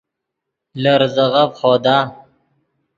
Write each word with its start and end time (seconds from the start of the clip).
لے 0.81 0.93
ریزے 0.99 1.25
غف 1.33 1.49
خودا 1.59 1.97